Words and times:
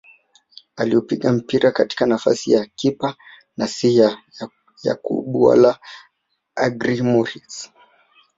Aliupiga 0.75 1.31
mpira 1.31 1.71
katika 1.71 2.05
nafasi 2.05 2.51
ya 2.51 2.65
kipa 2.75 3.15
na 3.57 3.67
si 3.67 3.97
ya 3.97 4.17
Yakub 4.83 5.35
wala 5.35 5.79
Agrey 6.55 7.01
Moris 7.01 7.71